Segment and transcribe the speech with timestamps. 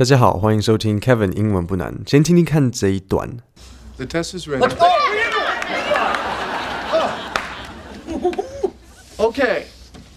[0.00, 1.94] 大家好，欢迎收听 Kevin 英文不难。
[2.06, 3.36] 先听听看这一段。
[3.98, 4.66] The test is ready.
[9.18, 9.64] Okay,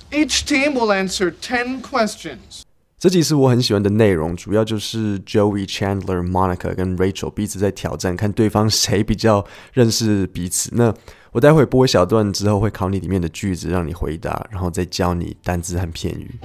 [0.09, 2.61] each team will answer ten questions.
[2.97, 10.69] 这集是我很喜欢的内容，主要就是 Joey、Chandler、Monica 跟 Rachel 彼此在挑战，看对方谁比较认识彼此。
[10.71, 10.93] 那
[11.33, 16.39] 我待会播一小段之后，会考你里面的句子，让你回答，然后再教你单字和片语。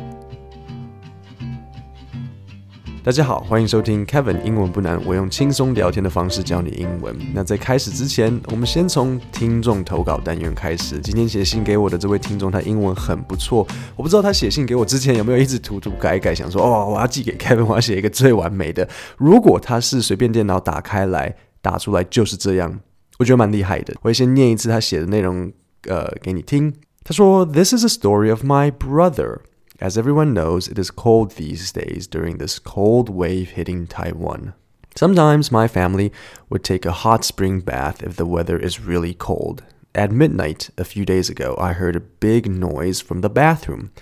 [3.09, 7.16] 大家好，欢迎收听 Kevin 英文不难，我用轻松聊天的方式教你英文。
[7.33, 10.99] 那在开始之前，我们先从听众投稿单元开始。
[10.99, 13.66] 今天写信给我的这位听众，他英文很不错。
[13.97, 18.87] 我不知道他写信给我之前有没有一直涂涂改改，想说哦，我要寄给 Kevin，我要写一个最完美的。
[19.16, 22.79] 如果他是随便电脑打开来打出来就是这样，
[23.19, 23.95] 我觉得蛮厉害的。
[24.02, 25.51] 我会先念一次他写的内容，
[25.88, 26.75] 呃，给你听。
[27.05, 29.38] 他说：“This is a story of my brother.”
[29.80, 34.54] As everyone knows, it is cold these days during this cold wave hitting Taiwan.
[34.96, 36.10] Sometimes my family
[36.51, 39.62] would take a hot spring bath if the weather is really cold.
[39.95, 43.93] At midnight a few days ago, I heard a big noise from the bathroom.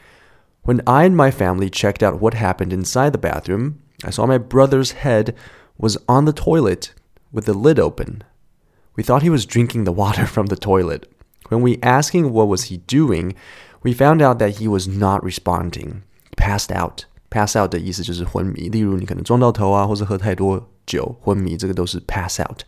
[0.62, 4.38] When I and my family checked out what happened inside the bathroom, I saw my
[4.38, 5.36] brother's head
[5.76, 6.94] was on the toilet
[7.30, 8.24] with the lid open.
[8.94, 11.12] We thought he was drinking the water from the toilet.
[11.48, 13.34] When we asked him what was he doing,
[13.85, 16.03] We found out that he was not responding,
[16.37, 17.05] passed out.
[17.29, 22.63] Pass out 的意思就是昏迷，例如你可能撞到头啊，或是喝太多酒昏迷，这个都是 pass out.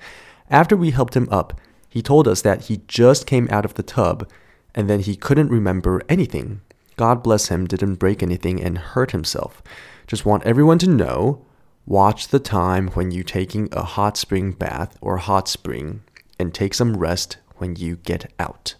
[0.49, 1.53] After we helped him up,
[1.91, 4.25] he told us that he just came out of the tub,
[4.73, 6.59] and then he couldn't remember anything.
[6.95, 9.61] God bless him, didn't break anything and hurt himself.
[10.07, 11.41] Just want everyone to know,
[11.85, 16.01] watch the time when you taking a hot spring bath or hot spring,
[16.39, 18.75] and take some rest when you get out.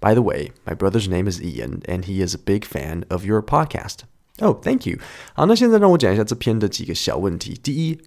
[0.00, 3.24] By the way, my brother's name is Ian, and he is a big fan of
[3.24, 4.00] your podcast.
[4.38, 4.98] Oh, thank you.
[5.32, 7.58] 好，那现在让我讲一下这篇的几个小问题。
[7.62, 7.98] 第一，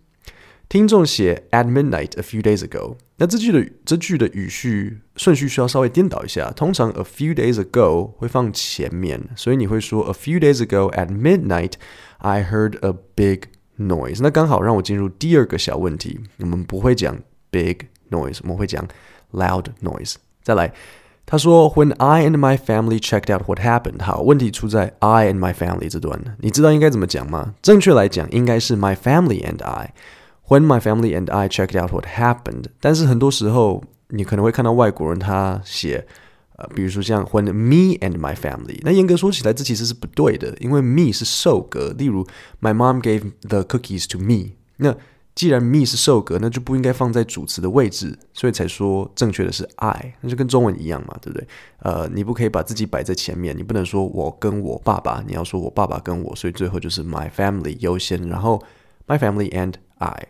[0.69, 6.51] 听众写 at midnight a few days ago，那这句的这句的语序顺序需要稍微颠倒一下。
[6.51, 11.73] 通常 a few days ago 会放前面，所以你会说 a few days ago at midnight
[12.19, 13.47] I heard a big
[13.79, 14.19] noise。
[14.21, 16.19] 那刚好让我进入第二个小问题。
[16.37, 17.17] 我们不会讲
[17.49, 18.87] big noise，我们会讲
[19.31, 20.17] loud noise。
[20.43, 20.71] 再来。
[21.25, 26.37] 他说：“When I and my family checked out what happened。”好，问题出在 I and my family 这段。
[26.39, 27.53] 你知道应该怎么讲吗？
[27.61, 32.67] 正确来讲，应该是 my family and I。When my family and I checked out what happened。
[32.79, 36.07] 但是很多时候，你可能会看到外国人他写，
[36.55, 38.79] 呃，比如说像 When me and my family。
[38.83, 41.93] 那严格说起来，这其实是不对的，因为 me 是受格。
[41.97, 42.25] 例如，
[42.61, 44.51] My mom gave the cookies to me。
[44.77, 44.95] 那
[45.34, 51.48] 既然 me 是受格，那就不应该放在主词的位置，所以才说正确的是 I，那就跟中文一样嘛，对不对？
[51.78, 58.62] 呃，你不可以把自己摆在前面，你不能说我跟我爸爸，你要说我爸爸跟我，所以最后就是 my family 优先，然后
[59.06, 60.28] my family and I。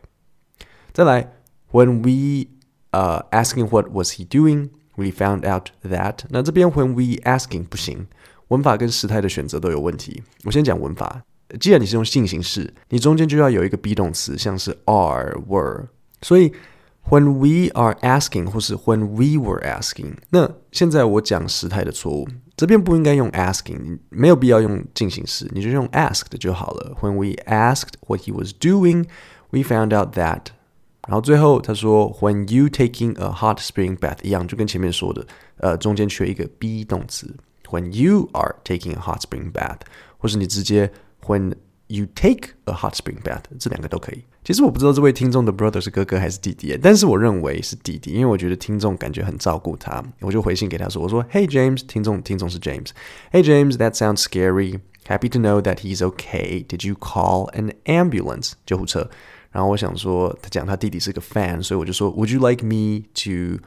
[0.92, 1.32] 再来
[1.72, 2.48] ，when we
[2.92, 6.18] 呃、asking what was he doing，we found out that。
[6.28, 8.06] 那这边 when we asking 不行，
[8.48, 10.22] 文法跟时态的选择都有问题。
[10.44, 11.24] 我先讲文法。
[11.61, 15.87] 既然你是用进行式，你中间就要有一个 be 动词，像是 are、were。
[16.21, 16.51] 所以
[17.09, 26.97] when we are asking 或是 when we were asking，那现在我讲时态的错误，这边不应该用 asking，没有必要用进行式，你就用 asked 就好了。
[26.99, 29.05] When we asked what he was doing,
[29.51, 30.47] we found out that。
[31.07, 35.25] 然后最后他说 when you taking a hot spring bath 一样，就跟前面说的，
[35.59, 37.33] 呃，中间缺一个 be 动词。
[37.69, 39.79] When you are taking a hot spring bath，
[40.17, 40.91] 或是你直接。
[41.25, 41.55] When
[41.87, 44.23] you take a hot spring bath，这两个都可以。
[44.43, 54.79] 其实我不知道这位听众的 brother 是哥哥还是弟弟，但是我认为是弟弟，因为我觉得听众感觉很照顾他，我就回信给他说：“我说，Hey James，听众听众是 James，Hey James，that sounds scary.
[55.05, 56.65] Happy to know that he's okay.
[56.65, 58.53] Did you call an ambulance？
[58.65, 59.09] 救护车。
[59.51, 63.61] 然后我想说，他讲他弟弟是个 fan，所以我就说，Would you like me to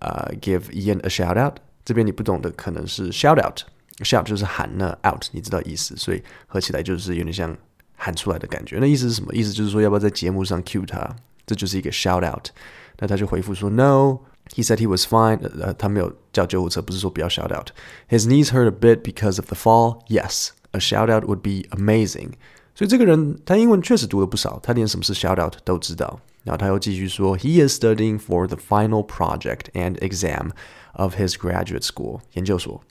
[0.00, 1.56] 呃、uh, give Ian a shout out？
[1.84, 3.62] 这边你不懂的可能是 shout out。
[4.00, 7.56] Shout 就是喊，那 out 你知道意思，所以合起来就是有点像
[7.94, 8.76] 喊出来的感觉。
[8.78, 9.34] 那意思是什么？
[9.34, 11.16] 意思就是说要不要在节目上 cue 他，
[11.46, 12.48] 这就是一个 shout out。
[12.98, 15.40] 那他就回复说 No，he said he was fine。
[15.60, 20.04] 呃，他没有叫救护车，不是说不要 shout out。His knees hurt a bit because of the fall.
[20.08, 22.32] Yes，a shout out would be amazing。
[22.74, 26.20] 所以这个人他英文确实读了不少，他连什么是 shout out 都知道。
[26.44, 30.50] 然后他又继续说，He is studying for the final project and exam
[30.92, 32.82] of his graduate school 研究所。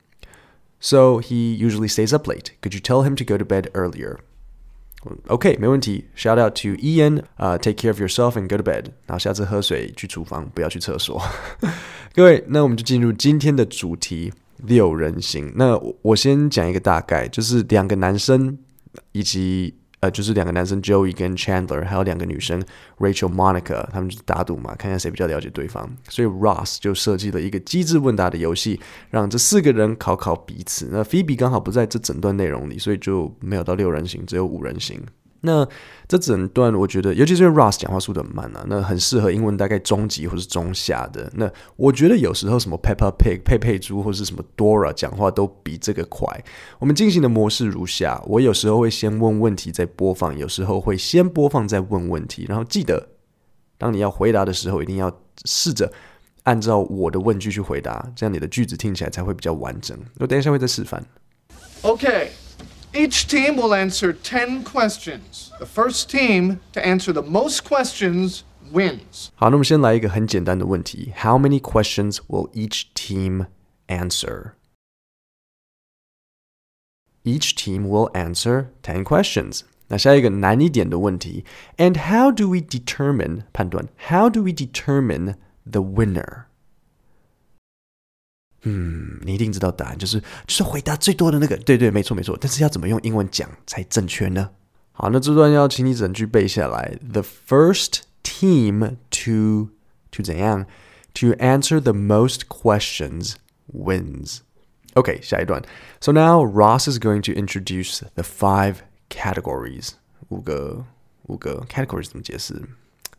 [0.80, 2.52] So he usually stays up late.
[2.62, 4.18] Could you tell him to go to bed earlier?
[5.28, 6.06] OK，没问题。
[6.16, 8.86] Shout out to Ian，呃、uh,，take care of yourself and go to bed。
[9.06, 11.22] 然后下次喝水去厨房，不要去厕所。
[12.14, 15.54] 各位，那我们就进入今天的主题六人行。
[15.56, 18.58] 那我先讲一个大概，就是两个男生
[19.12, 22.63] 以及 呃，就是两个男生 Joey 跟 Chandler，还有两个女生
[22.99, 25.89] Rachel、Monica，他们就打赌嘛，看看谁比较了解对方。
[26.09, 28.81] 所以 Ross 就设计了一个机智问答的游戏，
[29.11, 30.89] 让这四个人考考彼此。
[30.91, 35.01] 那 Phoebe 刚好不在这整段内容里，所以就没有到六人行，只有五人行。
[35.43, 35.67] 那
[36.07, 41.31] 这整段我觉得，尤其是 Ross 讲话速度很慢啊，那很适合英文大概中级或是中下的。
[41.35, 46.27] 那我觉得有时候什么 Peppa Pig 佩佩猪或是什么 Dora 讲话都比这个快。
[46.79, 52.45] 我们进行的模式如下：我有时候会先问问题再播放，有时候会先播放再问问题。
[52.49, 53.09] 然后记得，
[53.79, 55.11] 当你要回答的时候，一定要
[55.47, 55.91] 试着
[56.43, 59.97] 按照我的问句去回答，这样你的句子听起来才会比较完整。
[60.19, 61.03] 我等一下会再示范。
[61.83, 62.31] OK
[62.94, 65.52] Each team will answer 10 questions.
[65.60, 69.30] The first team to answer the most questions wins.
[69.36, 73.48] 好，那我们先来一个很简单的问题：How many questions will each team
[73.88, 74.54] answer?
[77.24, 79.62] Each team will answer 10 questions.
[79.88, 81.44] 那下一个难一点的问题：
[81.78, 83.88] And how do we determine 判断？
[84.10, 85.36] How do we determine
[85.70, 86.46] the winner?
[88.64, 91.56] 嗯，你一定知道答案，就是就是回答最多的那个。
[91.58, 92.38] 对对，没错没错。
[92.40, 94.50] 但是要怎么用英文讲才正确呢？
[94.92, 96.98] 好，那这段要请你整句背下来。
[97.12, 99.70] The first team to
[100.12, 100.66] to 怎样？
[101.16, 103.36] To answer the most questions
[103.72, 104.40] wins.
[104.96, 105.62] OK，下一段。
[106.02, 108.78] So now Ross is going to introduce the five
[109.10, 109.92] categories.
[110.30, 110.86] 五个
[111.28, 112.62] 五个 categories 怎么解释？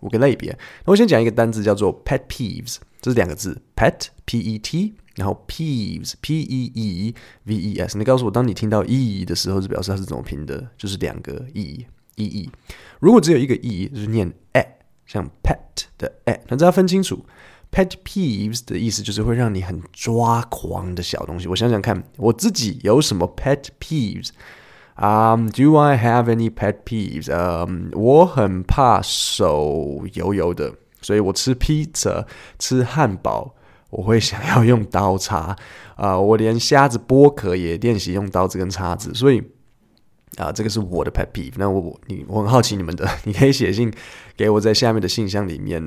[0.01, 0.59] 五个类别。
[0.85, 4.94] 那我先讲一个单字叫做 pet peeves， 这是两个字，pet p e t。
[5.16, 7.14] 然后 peeves p e e
[7.44, 10.70] v e s，你告诉我，当你听到 e 的时候，是表示它是怎么拼的？
[10.78, 12.50] 就是两个 e e e。
[13.02, 14.66] 如果只有一个 e，就是念 e，
[15.06, 16.40] 像 pet 的 e。
[16.48, 17.26] 那大家分清楚
[17.74, 21.46] ，pet peeves 的意思就是会让你很抓狂的小东西。
[21.50, 24.30] 我想想看，我自己有什么 pet peeves？
[24.96, 27.30] 啊、um,，Do I have any pet peeves？
[27.34, 32.26] 嗯、um,，我很怕手油油的，所以我吃披萨、
[32.60, 33.56] 吃汉堡。
[33.92, 35.54] 我会想要用刀叉
[35.98, 39.44] 啊、我连虾子剥壳也练习用刀子跟叉子，所以
[40.38, 41.52] 啊、这个是我的 pet peeve。
[41.58, 43.94] 那我我你我很好奇你们的， 你可以写信
[44.38, 45.82] 给我，在下面的信箱里面，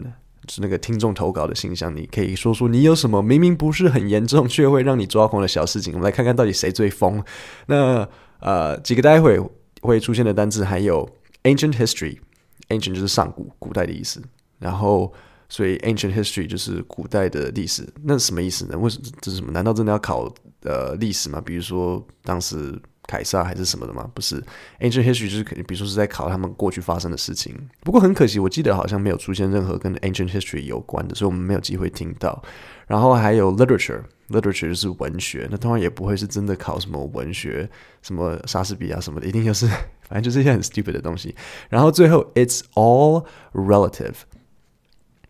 [0.50, 7.25] 是那个听众投稿的信箱，你可以说说你有什么明明不是很严重却会让你抓狂的小事情，我们来看看到底谁最疯。
[7.69, 8.06] 那
[8.40, 9.40] 呃，几个待会
[9.81, 11.08] 会出现的单字还有
[11.44, 14.22] ancient history，ancient 就是上古、古代的意思，
[14.58, 15.12] 然后。
[15.46, 18.76] 所以 ancient history 就是古代的历史，那是什么意思呢？
[18.76, 19.52] 为什么这是什么？
[19.52, 20.24] 难道真的要考
[20.62, 21.40] 呃历史吗？
[21.40, 24.10] 比如说当时凯撒还是什么的吗？
[24.14, 24.42] 不是
[24.80, 27.54] ，ancient history 就是肯定，比如说是在考他们过去发生的事情。
[27.82, 32.42] 不过很可惜，我记得好像没有出现任何跟 ancient history 有关的，所以我们没有机会听到。
[32.88, 37.68] 然后还有 literature，literature 就是文学，那当然也不会是真的考什么文学，
[38.02, 39.66] 什么莎士比亚什么的，一定就是
[40.08, 41.32] 反正就是一些很 stupid 的东西。
[41.68, 44.14] 然后最后 it's all relative。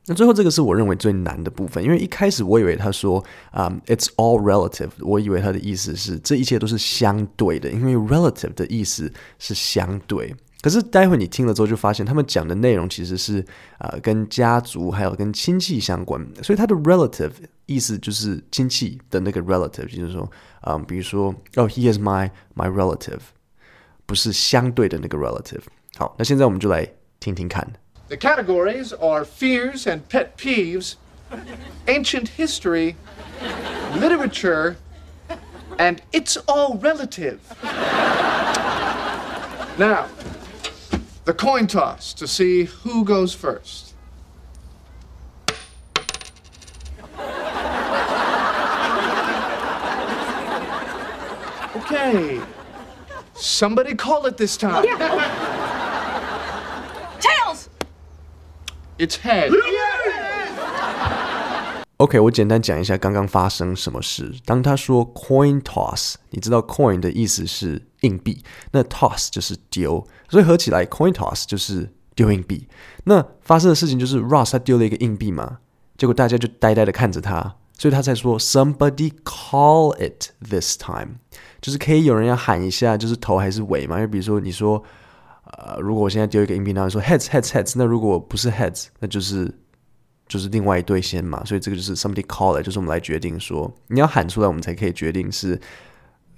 [0.06, 10.34] 那最后这个是我认为最难的部分，因为一开始我以为他说啊、，it's all relative，我以为他的意思是这一切都是相对的，因为 relative 的意思是相对。
[10.60, 13.40] 可是待会你听了之后就发现，他们讲的内容其实是
[13.78, 17.32] 啊、呃、跟家族还有跟亲戚相关，所以他的 relative
[17.66, 20.22] 意思就是亲戚的那个 relative，就是说
[20.60, 23.20] 啊、嗯，比如说哦、oh,，he is my my relative，
[24.06, 25.62] 不是相对的那个 relative。
[25.96, 26.86] 好，那现在我们就来
[27.20, 27.70] 听听看。
[28.08, 30.96] The categories are fears and pet peeves,
[31.88, 32.96] ancient history,
[33.96, 34.76] literature,
[35.78, 37.40] and it's all relative.
[39.78, 40.08] now,
[41.24, 43.94] the coin toss to see who goes first.
[51.76, 52.40] Okay.
[53.34, 54.84] Somebody call it this time.
[54.84, 55.52] Yeah.
[58.96, 59.50] It's head.
[61.96, 64.32] OK，我简单讲一下刚刚发生什么事。
[64.44, 72.68] 当他说 coin toss，你知道 coin 的意思是硬币，那 toss 就是丢，所以合起来 coin toss 就是丢硬币。
[73.02, 75.58] 那发生的事情就是 Ross 他丢了一个硬币嘛，
[75.98, 81.16] 结果大家就呆呆的看着他，所以他才说 somebody call it this time，
[81.60, 83.98] 就是可以有人要喊一下，就是头还是尾嘛？
[83.98, 84.84] 就比如说你说。
[85.58, 89.52] 呃，如果我现在丢一个音频，然后说 heads heads heads，那如果不是 heads，那就是
[90.26, 95.60] 就是另外一队先嘛，所以这个就是 somebody call it，就是我们来决定说你要喊出来，我们才可以决定是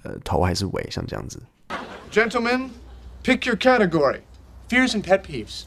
[0.03, 1.41] 呃头还是尾，像这样子。
[2.11, 2.69] Gentlemen,
[3.23, 4.21] pick your category.
[4.69, 5.63] Fears and pet peeves.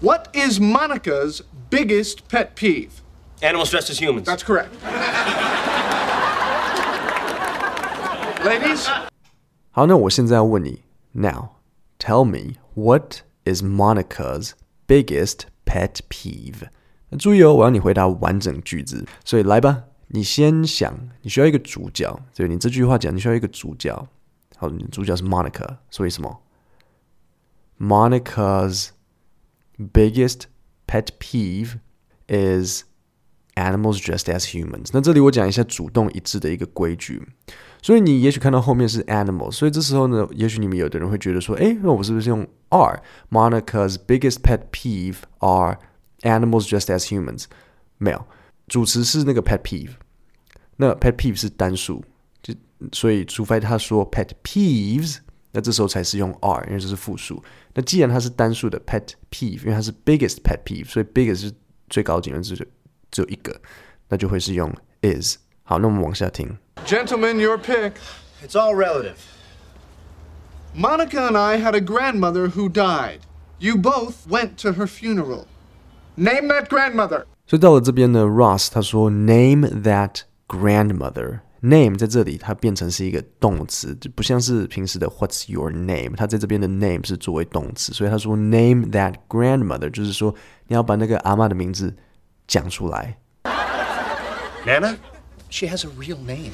[0.00, 2.90] What is Monica's biggest pet peeve?
[3.40, 4.24] Animals dressed as humans.
[4.24, 4.70] That's correct.
[8.44, 8.86] Ladies?
[9.70, 10.82] 好，那我现在要问你。
[11.13, 11.51] Now,
[11.97, 14.51] tell me what is Monica's
[14.87, 16.69] biggest pet peeve？
[17.09, 24.07] 那注意哦，我要你回答完整句子，所以来吧，你先想，你需要一个主角，对，你这句话讲，你需要一个主角。
[24.57, 26.41] 好，你主角是 Monica，所以什么？
[27.79, 28.89] Monica's
[29.77, 30.43] biggest
[30.85, 31.79] pet peeve
[32.27, 32.83] is
[33.55, 34.89] animals dressed as humans。
[34.91, 37.27] 那这里我讲一下主动一致的一个规矩。
[37.84, 45.76] 所以你也许看到后面是 animals，所以这时候呢，也许你们有的人会觉得说，诶，那我是不是用 are？Monica's biggest pet peeve are
[46.22, 47.44] animals just as humans。
[47.98, 48.26] 没有，
[48.68, 49.90] 主词是那个 pet peeve，
[50.76, 52.02] 那 pet peeve 是单数，
[52.42, 52.54] 就
[52.92, 55.18] 所以除非他说 pet peeves，
[55.52, 57.44] 那这时候才是用 are，因为这是复数。
[57.74, 61.52] 那既然它是单数的 pet peeve，因为它是 biggest pet peeve，所以 biggest 是
[61.90, 62.56] 最高级的，只
[63.10, 63.60] 只有一个，
[64.08, 65.36] 那就会是用 is。
[65.64, 66.56] 好，那我们往下听。
[66.85, 67.93] Gentlemen, your pick.
[68.43, 69.17] It's all relative.
[70.73, 73.19] Monica and I had a grandmother who died.
[73.59, 75.45] You both went to her funeral.
[76.15, 77.25] Name that grandmother.
[77.47, 81.39] 所以到了这边呢，Ross 他说 Name that grandmother.
[81.61, 86.15] Name 在这里它变成是一个动词，就不像是平时的 What's your name？
[86.15, 90.33] 它在这边的 name 是作为动词，所以他说 Name that grandmother，就是说
[90.67, 91.93] 你要把那个阿嬷的名字
[92.47, 93.17] 讲出来。
[94.65, 94.95] Nana?
[95.54, 96.50] She has a real name.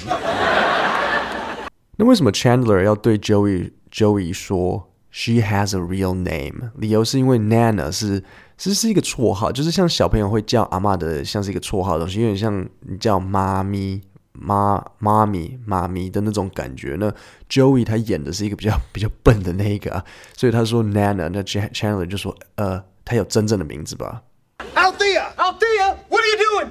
[1.97, 6.73] 那为什么 Chandler 要对 Joey Joey 说 She has a real name？
[6.76, 8.23] 理由是因为 Nana 是
[8.59, 14.02] 其实是一个绰号，就是像小朋友会叫阿妈的，像是一个绰号的东西，有点像你叫妈咪、
[14.33, 16.99] 妈妈咪、妈咪的那种感觉。
[17.00, 17.11] 那
[17.49, 20.04] Joey 他演的是一个比较比较笨的那一个啊，
[20.37, 24.21] 所以他说 Nana，那 Chandler 就说呃，他有真正的名字吧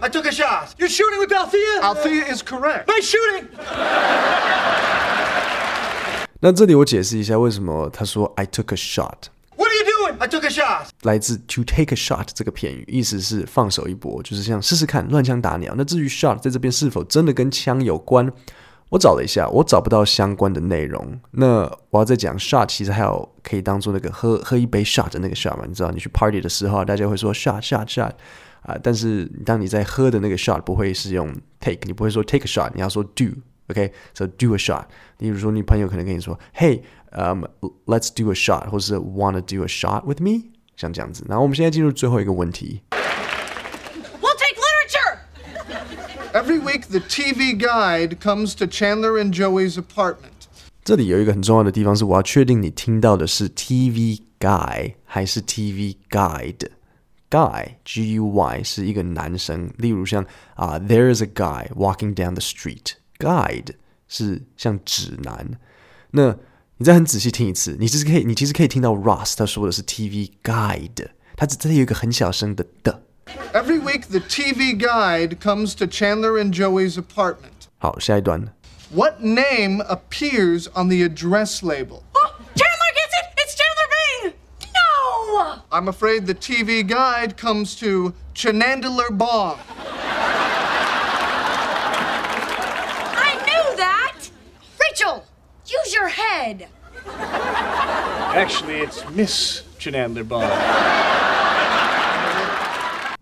[0.01, 0.75] ？I took a shot.
[0.77, 1.81] You're shooting with Althea?
[1.81, 2.85] Althea is correct.
[2.87, 3.47] Nice shooting.
[6.39, 9.29] 那这里我解释一下为什么他说 I took a shot.
[9.57, 10.15] What are you doing?
[10.19, 10.89] I took a shot.
[11.01, 15.73] 来自 to take a shot 这个片语，意思是放手一搏，就是像试试看，乱枪打鸟。
[15.75, 18.31] 那至于 shot 在这边是否真的跟枪有关？
[18.89, 21.19] 我找了一下，我找不到相关的内容。
[21.31, 25.65] 那我要再讲 shot，其实还有可以当做那个喝喝一杯 shot 的那个 shot 嘛？
[25.67, 28.11] 你知道，你去 party 的时候，大家会说 shot shot shot。
[28.62, 34.84] 啊，但是当你在喝的那个 shot 不会是用 take，你不会说 take a shot，你要说 do，OK，so do a shot。
[35.18, 37.42] 例如说，你朋友可能跟你说，Hey，嗯，
[37.86, 41.24] let's do a shot，或是 wanna do a shot with me，像这样子。
[41.28, 42.82] 然后我们现在进入最后一个问题。
[44.20, 45.18] We'll take literature.
[46.32, 50.32] Every week, the TV guide comes to Chandler and Joey's apartment.
[50.82, 56.68] 这里有一个很重要的地方是，我要确定你听到的是 TV guy 还是 TV guide。
[57.30, 60.24] Guy, G-U-Y 是一个男生，例如像
[60.54, 62.92] 啊、uh,，There is a guy walking down the street.
[63.18, 63.74] Guide
[64.06, 65.58] 是像指南。
[66.12, 66.36] 那
[66.76, 73.02] 你再很仔细听一次，你其实可以，你其实可以听到 Ross 他说的是 TV guide，他这里有一个很小声的的。
[73.52, 77.68] Every week, the TV guide comes to Chandler and Joey's apartment.
[77.78, 78.52] 好，下一段。
[78.92, 82.02] What name appears on the address label?
[85.70, 89.58] I'm afraid the TV guide comes to Chenandeler Bong.
[93.16, 94.30] I knew that!
[94.78, 95.24] Rachel,
[95.66, 96.68] use your head.
[98.34, 100.48] Actually, it's Miss Chenandler Bong.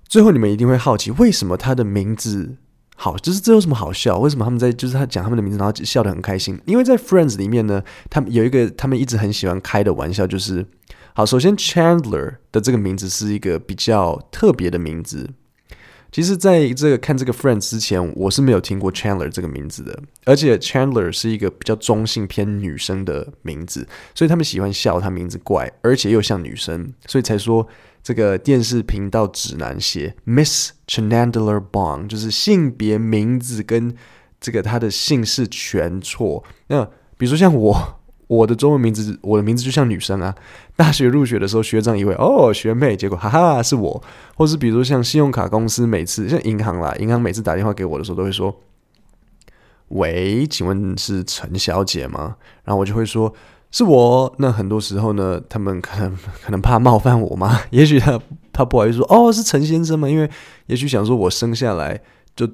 [0.08, 2.56] 最后，你们一定会好奇，为什么他的名字
[2.96, 3.16] 好？
[3.16, 4.18] 就是这有什么好笑？
[4.18, 6.60] 为什么他们在就是他讲他们的名字，然后笑得很开心？
[6.66, 10.66] 因为在 Friends 里面呢，他们有一个他们一直很喜欢开的玩笑，就是。
[11.17, 15.31] 好，首先 Chandler 的这个名字是一个比较特别的名字。
[16.11, 19.99] 其实，在这个看这个 Friends 之前，我是没有听过 Chandler 这个名字的。
[20.25, 27.67] 而且 Chandler 是一个比较中性偏女生的名字，所以他们喜欢笑他名字怪，而且又像女生，所以才说
[28.03, 33.95] 这个电视频道指南写 Miss Chandler Bong，就是性别、名字跟
[34.39, 36.43] 这个他的姓氏全错。
[36.67, 36.85] 那
[37.17, 37.96] 比如说像我。
[38.27, 40.35] 我的中文名字，我的名字就像女生啊。
[40.75, 44.03] 大学入学的时候，学长以为哦学妹，结果哈哈是我。
[44.35, 48.53] 或是比如说像信用卡公司，每次像银行啦，银行每次打电话给我的时候，都会说
[49.89, 53.33] ：“喂，请问是陈小姐吗？”然后我就会说
[53.71, 58.19] ：“是我。”那很多时候呢，他们可能 可能怕冒犯我嘛， 也许他
[58.51, 60.29] 他不好意思说：“哦，是陈先生吗？”因为
[60.65, 62.01] 也许想说我生下来
[62.35, 62.47] 就。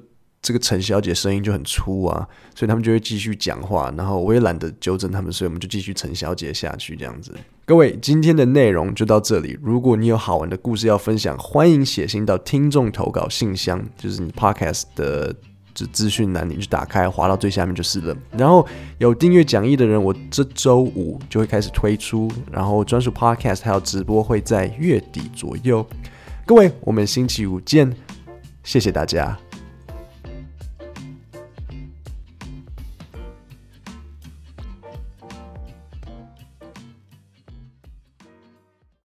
[0.44, 7.34] 这个陈小姐声音就很粗啊，所以他们就会继续讲话，然后我也懒得纠正他们，所以我们就继续陈小姐下去这样子。
[7.64, 9.58] 各位，今天的内容就到这里。
[9.62, 15.34] 如果你有好玩的故事要分享，欢迎写信到听众投稿信箱，就是你 Podcast 的
[15.72, 18.14] 这资讯栏你去打开，滑到最下面就是了。
[18.36, 25.86] 然后有订阅讲义的人，我这周五就会开始推出，然后专属 podcast 还有直播会在月底左右。
[26.44, 27.90] 各位，我们星期五见，
[28.62, 29.38] 谢谢大家。